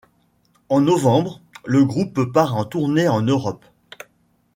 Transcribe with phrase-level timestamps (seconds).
[0.69, 3.63] En novembre, le groupe part en tournée en Europe.